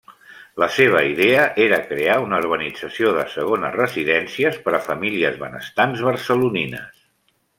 [0.61, 7.07] La seva idea era crear una urbanització de segones residències per a famílies benestants barcelonines.